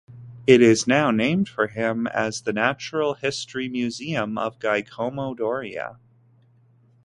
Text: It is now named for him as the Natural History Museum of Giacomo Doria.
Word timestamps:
It 0.47 0.63
is 0.63 0.87
now 0.87 1.11
named 1.11 1.47
for 1.47 1.67
him 1.67 2.07
as 2.07 2.41
the 2.41 2.53
Natural 2.53 3.13
History 3.13 3.69
Museum 3.69 4.35
of 4.35 4.57
Giacomo 4.57 5.35
Doria. 5.35 5.99